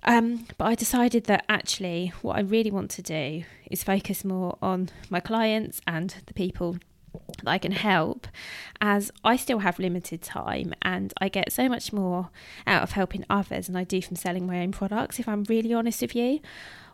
Um, 0.03 0.47
but 0.59 0.67
I 0.67 0.75
decided 0.75 1.25
that 1.25 1.45
actually 1.49 2.13
what 2.23 2.37
I 2.37 2.41
really 2.41 2.71
want 2.71 2.91
to 2.93 3.03
do 3.03 3.45
is 3.71 3.85
focus 3.85 4.25
more 4.25 4.59
on 4.61 4.91
my 5.09 5.21
clients 5.21 5.81
and 5.87 6.15
the 6.27 6.35
people 6.35 6.79
that 7.39 7.49
I 7.49 7.59
can 7.59 7.73
help 7.73 8.27
as 8.81 9.11
I 9.25 9.37
still 9.37 9.61
have 9.61 9.79
limited 9.79 10.23
time 10.23 10.75
and 10.83 11.13
I 11.21 11.29
get 11.29 11.53
so 11.53 11.69
much 11.69 11.93
more 11.93 12.31
out 12.67 12.83
of 12.83 12.93
helping 12.93 13.25
others 13.29 13.67
than 13.67 13.77
I 13.77 13.85
do 13.85 14.01
from 14.03 14.17
selling 14.17 14.47
my 14.47 14.61
own 14.61 14.73
products, 14.73 15.19
if 15.19 15.29
I'm 15.29 15.45
really 15.45 15.73
honest 15.73 16.03
with 16.03 16.15
you. 16.15 16.41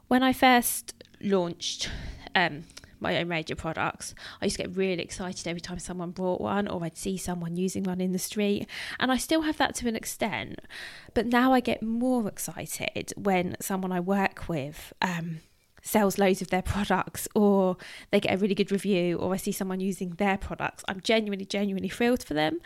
When 0.09 0.23
I 0.23 0.33
first 0.33 0.95
launched 1.21 1.91
um, 2.35 2.65
my 3.01 3.17
own 3.19 3.29
major 3.29 3.57
products, 3.57 4.15
I 4.41 4.47
used 4.47 4.57
to 4.57 4.63
get 4.65 4.77
really 4.77 5.03
excited 5.03 5.47
every 5.47 5.61
time 5.61 5.79
someone 5.79 6.11
brought 6.11 6.41
one 6.41 6.69
or 6.69 6.85
I'd 6.85 6.97
see 6.97 7.17
someone 7.17 7.57
using 7.57 7.85
one 7.85 8.01
in 8.01 8.13
the 8.13 8.19
street. 8.19 8.67
And 9.01 9.11
I 9.11 9.17
still 9.17 9.43
have 9.43 9.59
that 9.59 9.75
to 9.77 9.89
an 9.89 9.97
extent. 9.97 10.61
But 11.15 11.27
now 11.27 11.53
I 11.53 11.61
get 11.61 11.83
more 11.83 12.29
excited 12.29 13.13
when 13.17 13.57
someone 13.61 13.93
I 13.93 14.01
work 14.01 14.49
with, 14.49 14.93
um, 15.03 15.41
sells 15.83 16.17
loads 16.17 16.41
of 16.41 16.49
their 16.49 16.63
products 16.63 17.29
or 17.35 17.77
they 18.11 18.21
get 18.21 18.35
a 18.35 18.39
really 18.39 18.55
good 18.55 18.73
review 18.73 19.19
or 19.19 19.35
I 19.35 19.37
see 19.37 19.53
someone 19.53 19.81
using 19.81 20.11
their 20.11 20.39
products, 20.39 20.85
I'm 20.89 21.01
genuinely, 21.01 21.45
genuinely 21.45 21.89
thrilled 21.89 22.23
for 22.23 22.35
them. 22.35 22.61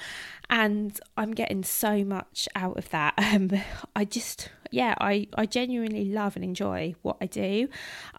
And 0.49 0.99
I'm 1.17 1.33
getting 1.33 1.65
so 1.65 2.05
much 2.05 2.49
out 2.55 2.77
of 2.77 2.89
that. 2.91 3.15
Um, 3.27 3.51
I 3.95 4.05
just, 4.05 4.51
yeah, 4.71 4.95
I, 5.01 5.27
I 5.35 5.47
genuinely 5.47 6.05
love 6.05 6.37
and 6.37 6.45
enjoy 6.45 6.95
what 7.03 7.17
I 7.21 7.27
do. 7.27 7.69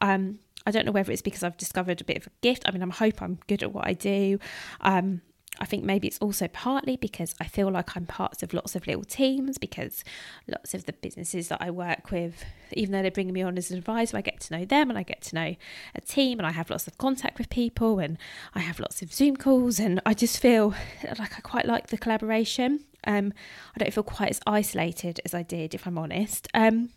Um, 0.02 0.40
I 0.66 0.72
don't 0.72 0.86
know 0.86 0.92
whether 0.92 1.14
it's 1.14 1.22
because 1.22 1.44
I've 1.44 1.56
discovered 1.56 2.02
a 2.02 2.04
bit 2.04 2.18
of 2.18 2.28
a 2.28 2.32
gift. 2.42 2.64
I 2.66 2.72
mean, 2.72 2.84
I 2.84 2.94
hope 2.94 3.22
I'm 3.22 3.40
good 3.48 3.64
at 3.64 3.72
what 3.72 3.88
I 3.88 3.94
do. 3.94 4.38
Um, 4.82 5.22
I 5.60 5.66
think 5.66 5.84
maybe 5.84 6.08
it's 6.08 6.20
also 6.20 6.48
partly 6.48 6.98
because 6.98 7.34
I 7.40 7.46
feel 7.46 7.72
like 7.72 7.96
I'm 7.96 8.06
parts 8.06 8.44
of 8.44 8.54
lots 8.54 8.76
of 8.76 8.86
little 8.88 9.04
teams 9.04 9.58
because 9.58 10.04
lots 10.48 10.74
of 10.74 10.86
the 10.86 10.94
businesses 10.94 11.48
that 11.48 11.62
I 11.62 11.72
work 11.72 12.12
with, 12.12 12.46
even 12.74 12.92
though 12.92 13.02
they're 13.02 13.12
bringing 13.12 13.34
me 13.34 13.42
on 13.42 13.58
as 13.58 13.72
an 13.72 13.78
advisor, 13.78 14.18
I 14.18 14.22
get 14.22 14.40
to 14.42 14.58
know 14.58 14.66
them 14.66 14.90
and 14.90 14.98
I 14.98 15.04
get 15.04 15.22
to 15.24 15.36
know 15.36 15.56
a 15.96 16.02
team 16.02 16.40
and 16.40 16.46
I 16.46 16.52
have 16.52 16.70
lots 16.70 16.88
of 16.88 16.98
contact 16.98 17.38
with 17.38 17.50
people 17.50 18.00
and 18.00 18.18
I 18.54 18.60
have 18.60 18.80
lots 18.80 19.02
of 19.02 19.14
Zoom 19.14 19.36
calls 19.36 19.80
and 19.80 20.02
I 20.06 20.14
just 20.14 20.40
feel 20.40 20.74
like 21.18 21.38
I 21.38 21.42
quite 21.42 21.66
like 21.66 21.88
the 21.88 21.98
collaboration. 21.98 22.84
Um, 23.06 23.34
I 23.76 23.80
don't 23.80 23.94
feel 23.94 24.04
quite 24.04 24.30
as 24.30 24.40
isolated 24.46 25.22
as 25.26 25.34
I 25.34 25.44
did, 25.44 25.74
if 25.74 25.88
I'm 25.88 25.98
honest. 25.98 26.48
Um, 26.54 26.90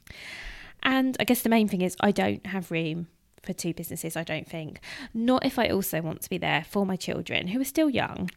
and 0.83 1.17
I 1.21 1.25
guess 1.25 1.43
the 1.43 1.49
main 1.49 1.69
thing 1.69 1.83
is 1.83 1.97
I 2.01 2.11
don't 2.11 2.45
have 2.47 2.71
room 2.71 3.09
for 3.43 3.53
two 3.53 3.73
businesses, 3.73 4.17
I 4.17 4.25
don't 4.25 4.47
think. 4.47 4.81
Not 5.15 5.45
if 5.45 5.59
I 5.59 5.69
also 5.69 6.01
want 6.03 6.23
to 6.23 6.31
be 6.31 6.39
there 6.39 6.65
for 6.69 6.85
my 6.85 6.97
children 6.97 7.49
who 7.49 7.61
are 7.61 7.65
still 7.65 7.91
young 7.91 8.31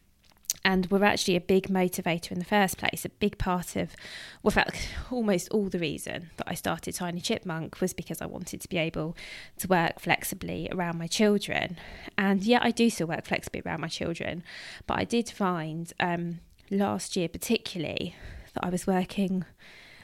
and 0.64 0.86
we 0.86 0.98
were 0.98 1.04
actually 1.04 1.36
a 1.36 1.40
big 1.40 1.68
motivator 1.68 2.32
in 2.32 2.38
the 2.38 2.44
first 2.44 2.78
place. 2.78 3.04
A 3.04 3.10
big 3.10 3.36
part 3.36 3.76
of, 3.76 3.94
well, 4.42 4.50
in 4.50 4.54
fact, 4.54 4.88
almost 5.10 5.48
all 5.50 5.68
the 5.68 5.78
reason 5.78 6.30
that 6.36 6.48
I 6.48 6.54
started 6.54 6.94
Tiny 6.94 7.20
Chipmunk 7.20 7.80
was 7.80 7.92
because 7.92 8.22
I 8.22 8.26
wanted 8.26 8.60
to 8.62 8.68
be 8.68 8.78
able 8.78 9.16
to 9.58 9.68
work 9.68 10.00
flexibly 10.00 10.68
around 10.72 10.98
my 10.98 11.06
children. 11.06 11.76
And 12.16 12.42
yeah, 12.42 12.60
I 12.62 12.70
do 12.70 12.88
still 12.88 13.08
work 13.08 13.26
flexibly 13.26 13.62
around 13.64 13.80
my 13.80 13.88
children, 13.88 14.42
but 14.86 14.98
I 14.98 15.04
did 15.04 15.28
find 15.28 15.92
um, 16.00 16.40
last 16.70 17.16
year, 17.16 17.28
particularly, 17.28 18.16
that 18.54 18.64
I 18.64 18.70
was 18.70 18.86
working 18.86 19.44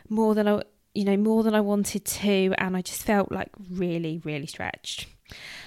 more 0.08 0.34
than 0.34 0.46
I 0.46 0.62
you 0.94 1.04
know, 1.04 1.16
more 1.16 1.42
than 1.42 1.54
I 1.54 1.60
wanted 1.60 2.04
to, 2.04 2.52
and 2.58 2.76
I 2.76 2.82
just 2.82 3.04
felt 3.04 3.30
like 3.30 3.50
really, 3.70 4.20
really 4.24 4.46
stretched. 4.46 5.06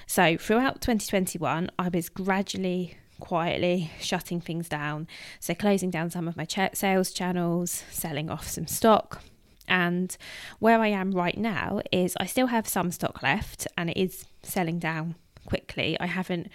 So, 0.06 0.38
throughout 0.38 0.82
2021, 0.82 1.72
I 1.80 1.90
was 1.90 2.10
gradually, 2.10 2.98
quietly 3.24 3.90
shutting 4.02 4.42
things 4.42 4.68
down. 4.68 5.08
So, 5.40 5.56
closing 5.56 5.90
down 5.90 6.10
some 6.10 6.28
of 6.28 6.36
my 6.36 6.44
ch- 6.44 6.76
sales 6.76 7.12
channels, 7.12 7.84
selling 7.90 8.30
off 8.30 8.48
some 8.50 8.68
stock. 8.68 9.24
And 9.66 10.16
where 10.60 10.82
I 10.82 10.88
am 10.88 11.12
right 11.12 11.38
now 11.38 11.80
is 11.90 12.18
I 12.20 12.26
still 12.26 12.48
have 12.48 12.68
some 12.68 12.92
stock 12.92 13.24
left 13.24 13.66
and 13.78 13.90
it 13.90 13.98
is 13.98 14.26
selling 14.42 14.78
down 14.78 15.16
quickly. 15.46 15.98
I 16.02 16.08
haven't 16.08 16.50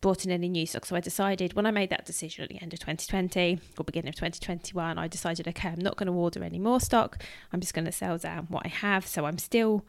brought 0.00 0.24
in 0.24 0.30
any 0.30 0.48
new 0.48 0.64
stock. 0.64 0.86
So 0.86 0.94
I 0.94 1.00
decided 1.00 1.54
when 1.54 1.66
I 1.66 1.72
made 1.72 1.90
that 1.90 2.06
decision 2.06 2.44
at 2.44 2.50
the 2.50 2.62
end 2.62 2.72
of 2.72 2.78
2020 2.78 3.58
or 3.76 3.84
beginning 3.84 4.10
of 4.10 4.14
2021, 4.14 4.96
I 4.96 5.08
decided, 5.08 5.48
okay, 5.48 5.70
I'm 5.70 5.80
not 5.80 5.96
going 5.96 6.06
to 6.06 6.12
order 6.12 6.44
any 6.44 6.60
more 6.60 6.78
stock. 6.78 7.20
I'm 7.52 7.60
just 7.60 7.74
going 7.74 7.86
to 7.86 7.92
sell 7.92 8.16
down 8.16 8.46
what 8.48 8.64
I 8.64 8.68
have. 8.68 9.08
So 9.08 9.24
I'm 9.24 9.38
still 9.38 9.84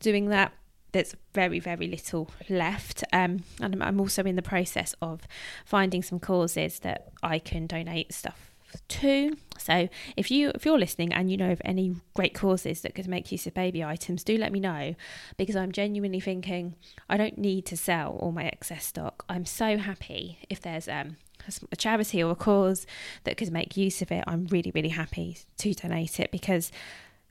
doing 0.00 0.30
that. 0.30 0.52
There's 0.92 1.14
very, 1.34 1.60
very 1.60 1.86
little 1.86 2.30
left. 2.48 3.04
Um, 3.12 3.44
and 3.60 3.82
I'm 3.82 4.00
also 4.00 4.22
in 4.24 4.36
the 4.36 4.42
process 4.42 4.94
of 5.00 5.22
finding 5.64 6.02
some 6.02 6.18
causes 6.18 6.80
that 6.80 7.08
I 7.22 7.38
can 7.38 7.66
donate 7.66 8.12
stuff 8.12 8.50
to 8.88 9.36
So 9.58 9.88
if 10.16 10.30
you 10.30 10.52
if 10.54 10.64
you're 10.64 10.78
listening 10.78 11.12
and 11.12 11.30
you 11.30 11.36
know 11.36 11.50
of 11.50 11.60
any 11.64 11.96
great 12.14 12.34
causes 12.34 12.80
that 12.82 12.94
could 12.94 13.08
make 13.08 13.30
use 13.30 13.46
of 13.46 13.54
baby 13.54 13.84
items, 13.84 14.24
do 14.24 14.36
let 14.36 14.52
me 14.52 14.60
know 14.60 14.94
because 15.36 15.56
I'm 15.56 15.72
genuinely 15.72 16.20
thinking 16.20 16.74
I 17.08 17.16
don't 17.16 17.38
need 17.38 17.66
to 17.66 17.76
sell 17.76 18.16
all 18.20 18.32
my 18.32 18.44
excess 18.44 18.84
stock. 18.84 19.24
I'm 19.28 19.44
so 19.44 19.76
happy 19.76 20.38
if 20.48 20.60
there's 20.60 20.88
um 20.88 21.16
a 21.72 21.76
charity 21.76 22.22
or 22.22 22.30
a 22.30 22.36
cause 22.36 22.86
that 23.24 23.36
could 23.36 23.50
make 23.50 23.76
use 23.76 24.02
of 24.02 24.12
it. 24.12 24.24
I'm 24.26 24.46
really 24.46 24.70
really 24.74 24.90
happy 24.90 25.38
to 25.58 25.74
donate 25.74 26.20
it 26.20 26.30
because 26.30 26.70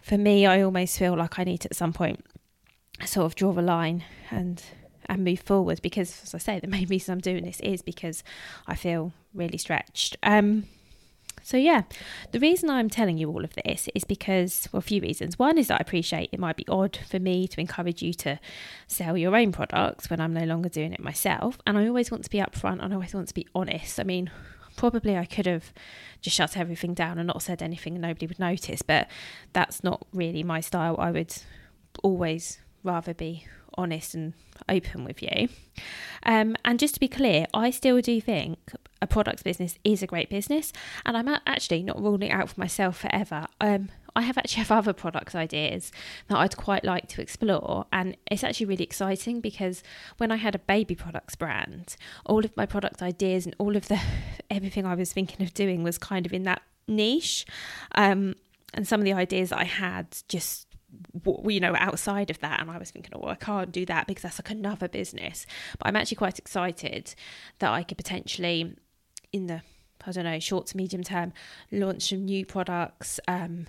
for 0.02 0.18
me 0.18 0.46
I 0.46 0.62
almost 0.62 0.98
feel 0.98 1.16
like 1.16 1.40
I 1.40 1.44
need 1.44 1.62
to 1.62 1.70
at 1.70 1.76
some 1.76 1.94
point 1.94 2.24
sort 3.06 3.26
of 3.26 3.36
draw 3.36 3.52
a 3.52 3.62
line 3.62 4.04
and 4.30 4.62
and 5.08 5.24
move 5.24 5.40
forward 5.40 5.82
because 5.82 6.22
as 6.24 6.36
I 6.36 6.38
say 6.38 6.60
the 6.60 6.68
main 6.68 6.88
reason 6.90 7.14
I'm 7.14 7.20
doing 7.20 7.44
this 7.44 7.60
is 7.62 7.82
because 7.82 8.24
I 8.68 8.76
feel 8.76 9.14
really 9.34 9.58
stretched. 9.58 10.18
Um 10.24 10.66
so, 11.42 11.58
yeah, 11.58 11.84
the 12.32 12.40
reason 12.40 12.70
I'm 12.70 12.90
telling 12.90 13.18
you 13.18 13.30
all 13.30 13.44
of 13.44 13.54
this 13.66 13.90
is 13.96 14.04
because, 14.04 14.68
well, 14.72 14.80
a 14.80 14.82
few 14.82 15.02
reasons. 15.02 15.40
One 15.40 15.58
is 15.58 15.70
that 15.70 15.80
I 15.80 15.82
appreciate 15.82 16.30
it 16.32 16.40
might 16.40 16.58
be 16.58 16.68
odd 16.68 17.00
for 17.10 17.20
me 17.20 17.48
to 17.48 17.62
encourage 17.62 18.02
you 18.02 18.14
to 18.16 18.40
sell 18.88 19.18
your 19.18 19.36
own 19.36 19.52
products 19.52 20.10
when 20.10 20.20
I'm 20.20 20.34
no 20.34 20.44
longer 20.44 20.70
doing 20.70 20.94
it 20.94 21.00
myself. 21.00 21.58
And 21.66 21.78
I 21.78 21.88
always 21.88 22.12
want 22.12 22.24
to 22.26 22.30
be 22.30 22.40
upfront 22.40 22.84
and 22.84 22.94
I 22.94 22.96
always 22.96 23.14
want 23.14 23.30
to 23.30 23.34
be 23.34 23.48
honest. 23.56 24.00
I 24.00 24.04
mean, 24.04 24.30
probably 24.76 25.18
I 25.18 25.26
could 25.26 25.46
have 25.46 25.74
just 26.22 26.36
shut 26.36 26.58
everything 26.58 26.94
down 26.94 27.18
and 27.18 27.28
not 27.28 27.42
said 27.42 27.62
anything 27.62 27.94
and 27.94 28.02
nobody 28.02 28.28
would 28.28 28.40
notice, 28.40 28.82
but 28.82 29.08
that's 29.54 29.84
not 29.84 30.06
really 30.14 30.44
my 30.44 30.60
style. 30.60 30.96
I 31.00 31.12
would 31.12 31.34
always 32.04 32.60
rather 32.84 33.14
be 33.14 33.46
honest 33.78 34.14
and 34.14 34.34
open 34.68 35.06
with 35.06 35.22
you. 35.22 35.48
Um, 36.24 36.56
and 36.66 36.80
just 36.80 36.96
to 36.96 37.00
be 37.00 37.08
clear, 37.08 37.46
I 37.54 37.72
still 37.72 38.02
do 38.02 38.20
think 38.20 38.60
a 39.02 39.08
products 39.08 39.44
business 39.44 39.78
is 39.84 40.04
a 40.04 40.08
great 40.08 40.30
business, 40.30 40.74
and 41.06 41.16
I'm 41.16 41.30
actually 41.48 41.84
not 41.84 42.02
ruling 42.02 42.24
it 42.24 42.32
out 42.32 42.50
for 42.50 42.60
myself 42.60 42.98
forever. 42.98 43.48
Um, 43.62 43.90
I 44.16 44.24
have 44.24 44.38
actually 44.38 44.64
have 44.64 44.72
other 44.72 44.92
products 44.92 45.36
ideas 45.36 45.92
that 46.28 46.38
I'd 46.38 46.58
quite 46.58 46.84
like 46.84 47.08
to 47.10 47.22
explore, 47.22 47.86
and 47.94 48.18
it's 48.30 48.44
actually 48.44 48.66
really 48.66 48.84
exciting 48.84 49.40
because 49.40 49.82
when 50.18 50.32
I 50.32 50.36
had 50.36 50.56
a 50.56 50.60
baby 50.60 50.96
products 50.96 51.36
brand, 51.36 51.96
all 52.26 52.44
of 52.44 52.56
my 52.58 52.66
product 52.66 53.02
ideas 53.02 53.46
and 53.46 53.56
all 53.58 53.78
of 53.78 53.88
the 53.88 54.00
everything 54.50 54.86
I 54.86 54.96
was 54.96 55.14
thinking 55.14 55.46
of 55.46 55.54
doing 55.54 55.84
was 55.84 55.98
kind 55.98 56.26
of 56.26 56.34
in 56.34 56.44
that 56.44 56.62
niche, 56.88 57.46
um, 57.96 58.36
and 58.74 58.88
some 58.88 59.00
of 59.00 59.06
the 59.06 59.14
ideas 59.14 59.52
I 59.52 59.64
had 59.64 60.18
just 60.28 60.68
you 61.46 61.60
know 61.60 61.76
outside 61.78 62.30
of 62.30 62.40
that. 62.40 62.60
And 62.60 62.70
i 62.70 62.78
was 62.78 62.92
thinking 62.92 63.14
oh 63.16 63.28
i 63.28 63.36
can't 63.36 63.72
do 63.72 63.86
that 63.86 64.08
because 64.08 64.24
that's 64.24 64.40
like 64.40 64.52
another 64.52 64.88
business. 64.88 65.46
But 65.78 65.88
i'm 65.88 65.96
actually 65.96 66.18
quite 66.18 66.40
excited 66.40 67.14
that 67.60 67.72
i 67.72 67.84
could 67.84 67.98
potentially 67.98 68.76
in 69.32 69.48
the 69.48 69.62
i 70.06 70.12
don't 70.12 70.24
know 70.24 70.40
short 70.40 70.68
to 70.68 70.78
medium 70.78 71.04
term 71.04 71.34
launch 71.72 72.10
some 72.10 72.26
new 72.26 72.46
products 72.46 73.20
um, 73.28 73.68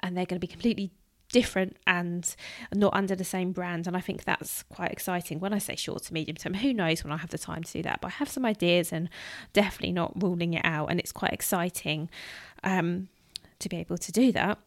and 0.00 0.16
they're 0.16 0.26
going 0.26 0.40
to 0.40 0.46
be 0.46 0.46
completely 0.46 0.92
different 1.32 1.76
and 1.86 2.34
not 2.74 2.92
under 2.92 3.14
the 3.14 3.24
same 3.24 3.52
brand. 3.52 3.86
And 3.86 3.96
i 3.96 4.00
think 4.00 4.24
that's 4.24 4.62
quite 4.64 4.90
exciting. 4.90 5.40
When 5.40 5.52
i 5.52 5.58
say 5.58 5.76
short 5.76 6.02
to 6.04 6.14
medium 6.14 6.36
term 6.36 6.54
who 6.54 6.74
knows 6.74 7.04
when 7.04 7.12
i 7.12 7.16
have 7.16 7.30
the 7.30 7.38
time 7.38 7.62
to 7.62 7.72
do 7.72 7.82
that 7.82 8.00
but 8.00 8.08
i 8.08 8.10
have 8.10 8.28
some 8.28 8.44
ideas 8.44 8.92
and 8.92 9.08
definitely 9.52 9.92
not 9.92 10.20
ruling 10.20 10.54
it 10.54 10.64
out. 10.64 10.90
And 10.90 10.98
it's 11.00 11.12
quite 11.12 11.32
exciting 11.32 12.10
um, 12.64 13.08
to 13.58 13.68
be 13.68 13.76
able 13.76 13.98
to 13.98 14.12
do 14.12 14.32
that 14.32 14.58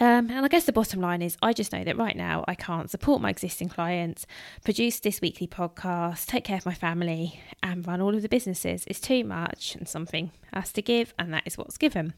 um, 0.00 0.30
and 0.30 0.44
I 0.44 0.48
guess 0.48 0.64
the 0.64 0.72
bottom 0.72 1.00
line 1.00 1.20
is, 1.20 1.36
I 1.42 1.52
just 1.52 1.72
know 1.72 1.84
that 1.84 1.98
right 1.98 2.16
now 2.16 2.44
I 2.48 2.54
can't 2.54 2.90
support 2.90 3.20
my 3.20 3.28
existing 3.28 3.68
clients, 3.68 4.26
produce 4.64 5.00
this 5.00 5.20
weekly 5.20 5.46
podcast, 5.46 6.26
take 6.26 6.44
care 6.44 6.56
of 6.56 6.64
my 6.64 6.74
family, 6.74 7.40
and 7.62 7.86
run 7.86 8.00
all 8.00 8.14
of 8.14 8.22
the 8.22 8.28
businesses. 8.28 8.84
It's 8.86 9.00
too 9.00 9.22
much, 9.22 9.74
and 9.74 9.86
something 9.86 10.30
has 10.52 10.72
to 10.72 10.82
give, 10.82 11.12
and 11.18 11.32
that 11.34 11.42
is 11.46 11.58
what's 11.58 11.76
given. 11.76 12.14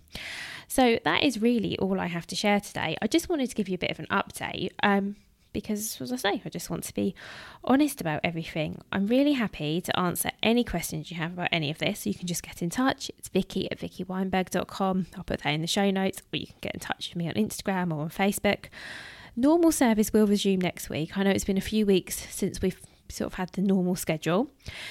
So, 0.68 0.98
that 1.04 1.24
is 1.24 1.42
really 1.42 1.76
all 1.78 2.00
I 2.00 2.06
have 2.06 2.26
to 2.28 2.36
share 2.36 2.60
today. 2.60 2.96
I 3.02 3.08
just 3.08 3.28
wanted 3.28 3.50
to 3.50 3.56
give 3.56 3.68
you 3.68 3.74
a 3.74 3.78
bit 3.78 3.90
of 3.90 3.98
an 3.98 4.06
update. 4.06 4.70
Um, 4.82 5.16
because, 5.54 5.98
as 6.02 6.12
I 6.12 6.16
say, 6.16 6.42
I 6.44 6.48
just 6.50 6.68
want 6.68 6.84
to 6.84 6.92
be 6.92 7.14
honest 7.64 8.02
about 8.02 8.20
everything. 8.22 8.82
I'm 8.92 9.06
really 9.06 9.32
happy 9.32 9.80
to 9.80 9.98
answer 9.98 10.30
any 10.42 10.64
questions 10.64 11.10
you 11.10 11.16
have 11.16 11.32
about 11.32 11.48
any 11.50 11.70
of 11.70 11.78
this. 11.78 12.06
You 12.06 12.12
can 12.12 12.26
just 12.26 12.42
get 12.42 12.60
in 12.60 12.68
touch. 12.68 13.10
It's 13.16 13.28
Vicky 13.28 13.70
at 13.70 13.78
vickyweinberg.com. 13.78 15.06
I'll 15.16 15.24
put 15.24 15.40
that 15.40 15.50
in 15.50 15.62
the 15.62 15.66
show 15.66 15.90
notes, 15.90 16.20
or 16.30 16.36
you 16.36 16.46
can 16.48 16.56
get 16.60 16.74
in 16.74 16.80
touch 16.80 17.08
with 17.08 17.16
me 17.16 17.28
on 17.28 17.34
Instagram 17.34 17.90
or 17.90 18.02
on 18.02 18.10
Facebook. 18.10 18.66
Normal 19.36 19.72
service 19.72 20.12
will 20.12 20.26
resume 20.26 20.60
next 20.60 20.90
week. 20.90 21.16
I 21.16 21.22
know 21.22 21.30
it's 21.30 21.44
been 21.44 21.56
a 21.56 21.62
few 21.62 21.86
weeks 21.86 22.26
since 22.30 22.60
we've 22.60 22.78
sort 23.08 23.32
of 23.32 23.34
had 23.34 23.50
the 23.50 23.62
normal 23.62 23.96
schedule. 23.96 24.50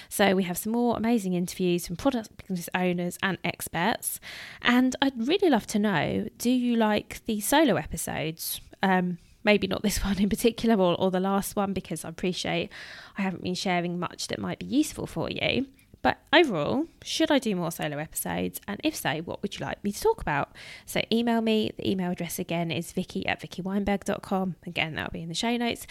So 0.10 0.36
we 0.36 0.44
have 0.44 0.58
some 0.58 0.74
more 0.74 0.98
amazing 0.98 1.34
interviews 1.34 1.88
from 1.88 1.96
product 1.96 2.30
business 2.38 2.70
owners 2.74 3.18
and 3.22 3.38
experts. 3.44 4.20
And 4.62 4.96
I'd 5.02 5.28
really 5.28 5.50
love 5.50 5.68
to 5.68 5.80
know 5.80 6.28
do 6.38 6.50
you 6.50 6.76
like 6.76 7.22
the 7.26 7.40
solo 7.42 7.76
episodes? 7.76 8.62
Um, 8.82 9.18
maybe 9.44 9.68
not 9.68 9.84
this 9.84 10.04
one 10.04 10.20
in 10.20 10.30
particular 10.30 10.76
or, 10.76 10.96
or 11.00 11.12
the 11.12 11.20
last 11.20 11.56
one 11.56 11.74
because 11.74 12.06
I 12.06 12.10
appreciate 12.10 12.70
I 13.18 13.22
haven't 13.22 13.44
been 13.44 13.56
sharing 13.56 14.00
much 14.00 14.28
that 14.28 14.40
might 14.40 14.60
be 14.60 14.66
useful 14.66 15.08
for 15.08 15.30
you. 15.30 15.68
But 16.04 16.18
overall, 16.34 16.88
should 17.02 17.32
I 17.32 17.40
do 17.40 17.56
more 17.56 17.72
solo 17.72 17.98
episodes? 17.98 18.60
And 18.68 18.80
if 18.84 18.94
so, 18.94 19.20
what 19.20 19.42
would 19.42 19.58
you 19.58 19.66
like 19.66 19.82
me 19.86 19.94
to 19.94 20.02
talk 20.02 20.22
about? 20.22 20.54
So 20.86 21.02
email 21.10 21.40
me. 21.42 21.72
The 21.78 21.90
email 21.90 22.12
address 22.12 22.40
again 22.40 22.72
is 22.72 22.92
vicky 22.92 23.26
at 23.26 23.40
vickyweinberg.com. 23.40 24.58
Again, 24.68 24.96
that'll 24.96 25.14
be 25.14 25.22
in 25.22 25.30
the 25.30 25.34
show 25.34 25.56
notes. 25.56 25.88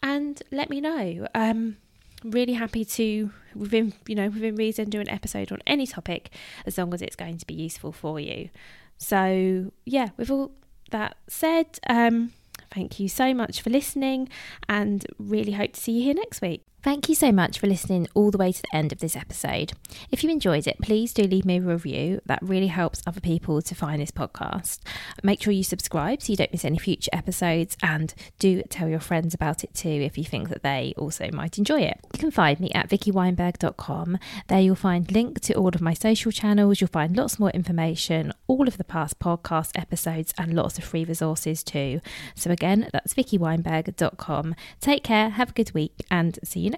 And 0.00 0.40
let 0.52 0.70
me 0.70 0.80
know. 0.80 1.26
Um, 1.34 1.76
really 2.24 2.52
happy 2.52 2.84
to 2.84 3.30
within 3.54 3.92
you 4.06 4.14
know 4.14 4.28
within 4.28 4.56
reason 4.56 4.90
do 4.90 5.00
an 5.00 5.08
episode 5.08 5.52
on 5.52 5.58
any 5.66 5.86
topic 5.86 6.30
as 6.66 6.76
long 6.76 6.92
as 6.92 7.00
it's 7.00 7.14
going 7.16 7.38
to 7.38 7.46
be 7.46 7.54
useful 7.54 7.92
for 7.92 8.18
you 8.18 8.48
so 8.96 9.70
yeah 9.84 10.08
with 10.16 10.28
all 10.28 10.50
that 10.90 11.16
said 11.28 11.78
um 11.88 12.32
Thank 12.70 13.00
you 13.00 13.08
so 13.08 13.32
much 13.34 13.60
for 13.60 13.70
listening 13.70 14.28
and 14.68 15.06
really 15.18 15.52
hope 15.52 15.72
to 15.72 15.80
see 15.80 15.92
you 15.92 16.02
here 16.04 16.14
next 16.14 16.42
week. 16.42 16.62
Thank 16.88 17.10
you 17.10 17.14
so 17.14 17.32
much 17.32 17.58
for 17.58 17.66
listening 17.66 18.08
all 18.14 18.30
the 18.30 18.38
way 18.38 18.50
to 18.50 18.62
the 18.62 18.74
end 18.74 18.92
of 18.92 19.00
this 19.00 19.14
episode. 19.14 19.74
If 20.10 20.24
you 20.24 20.30
enjoyed 20.30 20.66
it, 20.66 20.78
please 20.80 21.12
do 21.12 21.24
leave 21.24 21.44
me 21.44 21.58
a 21.58 21.60
review. 21.60 22.22
That 22.24 22.38
really 22.40 22.68
helps 22.68 23.02
other 23.06 23.20
people 23.20 23.60
to 23.60 23.74
find 23.74 24.00
this 24.00 24.10
podcast. 24.10 24.78
Make 25.22 25.42
sure 25.42 25.52
you 25.52 25.62
subscribe 25.62 26.22
so 26.22 26.32
you 26.32 26.38
don't 26.38 26.50
miss 26.50 26.64
any 26.64 26.78
future 26.78 27.10
episodes 27.12 27.76
and 27.82 28.14
do 28.38 28.62
tell 28.70 28.88
your 28.88 29.00
friends 29.00 29.34
about 29.34 29.64
it 29.64 29.74
too 29.74 29.90
if 29.90 30.16
you 30.16 30.24
think 30.24 30.48
that 30.48 30.62
they 30.62 30.94
also 30.96 31.28
might 31.30 31.58
enjoy 31.58 31.82
it. 31.82 32.00
You 32.14 32.20
can 32.20 32.30
find 32.30 32.58
me 32.58 32.70
at 32.70 32.88
vickyweinberg.com. 32.88 34.18
There 34.46 34.60
you'll 34.60 34.74
find 34.74 35.12
link 35.12 35.40
to 35.42 35.54
all 35.56 35.68
of 35.68 35.82
my 35.82 35.92
social 35.92 36.32
channels. 36.32 36.80
You'll 36.80 36.88
find 36.88 37.14
lots 37.14 37.38
more 37.38 37.50
information, 37.50 38.32
all 38.46 38.66
of 38.66 38.78
the 38.78 38.84
past 38.84 39.18
podcast 39.18 39.78
episodes 39.78 40.32
and 40.38 40.54
lots 40.54 40.78
of 40.78 40.84
free 40.84 41.04
resources 41.04 41.62
too. 41.62 42.00
So 42.34 42.50
again, 42.50 42.88
that's 42.94 43.12
vickyweinberg.com. 43.12 44.54
Take 44.80 45.04
care, 45.04 45.28
have 45.28 45.50
a 45.50 45.52
good 45.52 45.74
week 45.74 45.92
and 46.10 46.38
see 46.42 46.60
you 46.60 46.77